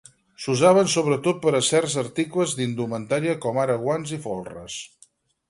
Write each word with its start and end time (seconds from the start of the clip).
S'usaven 0.43 0.87
sobretot 0.93 1.43
per 1.43 1.53
a 1.57 1.61
certs 1.67 1.97
articles 2.03 2.57
d'indumentària 2.61 3.37
com 3.45 3.61
ara 3.67 3.77
guants 3.85 4.17
i 4.19 4.21
folres. 4.27 4.81